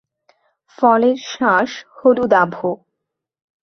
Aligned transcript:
ফলের 0.77 1.17
শাঁস 1.31 1.71
হলুদাভ। 1.97 2.53